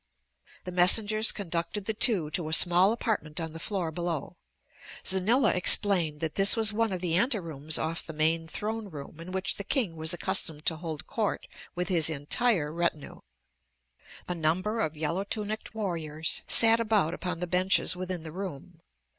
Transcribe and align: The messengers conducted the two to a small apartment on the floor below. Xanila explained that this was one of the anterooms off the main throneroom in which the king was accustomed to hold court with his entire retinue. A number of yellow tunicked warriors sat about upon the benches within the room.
The 0.63 0.71
messengers 0.71 1.31
conducted 1.31 1.85
the 1.85 1.93
two 1.93 2.31
to 2.31 2.49
a 2.49 2.53
small 2.53 2.91
apartment 2.91 3.39
on 3.39 3.53
the 3.53 3.59
floor 3.59 3.91
below. 3.91 4.35
Xanila 5.05 5.53
explained 5.53 6.21
that 6.21 6.33
this 6.33 6.55
was 6.55 6.73
one 6.73 6.91
of 6.91 7.01
the 7.01 7.13
anterooms 7.13 7.77
off 7.77 8.03
the 8.07 8.11
main 8.11 8.47
throneroom 8.47 9.19
in 9.19 9.31
which 9.31 9.57
the 9.57 9.63
king 9.63 9.95
was 9.95 10.11
accustomed 10.11 10.65
to 10.65 10.77
hold 10.77 11.05
court 11.05 11.45
with 11.75 11.89
his 11.89 12.09
entire 12.09 12.73
retinue. 12.73 13.19
A 14.27 14.33
number 14.33 14.79
of 14.79 14.97
yellow 14.97 15.23
tunicked 15.23 15.75
warriors 15.75 16.41
sat 16.47 16.79
about 16.79 17.13
upon 17.13 17.39
the 17.39 17.45
benches 17.45 17.95
within 17.95 18.23
the 18.23 18.31
room. 18.31 18.79